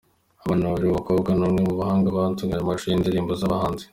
[0.43, 3.85] abana babiri b’abakobwa ni umwe mu bahanga batunganya amashusho y’indirimbo z’abahanzi